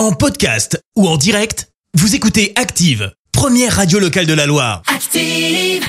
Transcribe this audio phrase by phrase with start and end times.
[0.00, 4.80] En podcast ou en direct, vous écoutez Active, première radio locale de la Loire.
[4.86, 5.84] Active.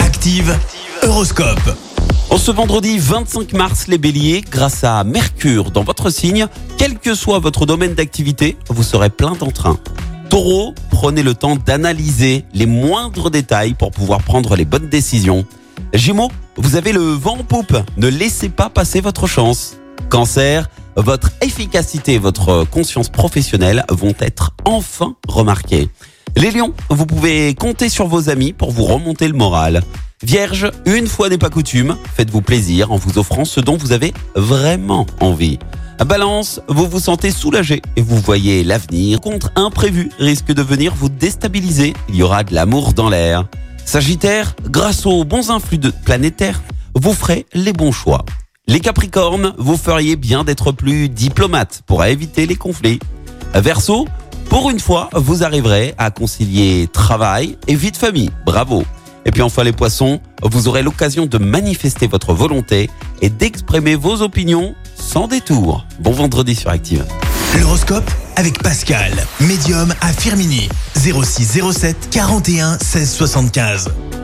[0.00, 0.56] Active,
[1.02, 1.76] Horoscope.
[2.30, 7.16] En ce vendredi 25 mars, les béliers, grâce à Mercure dans votre signe, quel que
[7.16, 9.76] soit votre domaine d'activité, vous serez plein d'entrain.
[10.30, 15.44] Taureau, prenez le temps d'analyser les moindres détails pour pouvoir prendre les bonnes décisions.
[15.92, 19.78] Gémeaux, vous avez le vent en poupe, ne laissez pas passer votre chance.
[20.10, 25.88] Cancer, votre efficacité et votre conscience professionnelle vont être enfin remarquées.
[26.36, 29.82] Les lions, vous pouvez compter sur vos amis pour vous remonter le moral.
[30.22, 34.12] Vierge, une fois n'est pas coutume, faites-vous plaisir en vous offrant ce dont vous avez
[34.34, 35.58] vraiment envie.
[36.04, 41.08] Balance, vous vous sentez soulagé et vous voyez l'avenir contre imprévu risque de venir vous
[41.08, 41.92] déstabiliser.
[42.08, 43.46] Il y aura de l'amour dans l'air.
[43.84, 46.62] Sagittaire, grâce aux bons influx de planétaires,
[46.94, 48.24] vous ferez les bons choix.
[48.68, 52.98] Les Capricornes, vous feriez bien d'être plus diplomate pour éviter les conflits.
[53.54, 54.06] Verseau,
[54.50, 58.30] pour une fois, vous arriverez à concilier travail et vie de famille.
[58.44, 58.84] Bravo.
[59.24, 62.90] Et puis enfin les poissons, vous aurez l'occasion de manifester votre volonté
[63.22, 65.86] et d'exprimer vos opinions sans détour.
[65.98, 67.06] Bon vendredi sur Active.
[67.58, 70.68] L'horoscope avec Pascal, médium à Firmini.
[70.94, 73.90] 0607 41 16 75.